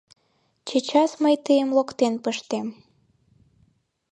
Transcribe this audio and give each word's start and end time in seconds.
Чечас 0.67 1.11
мый 1.23 1.35
тыйым 1.45 1.69
локтен 1.77 2.13
пыштем... 2.23 2.67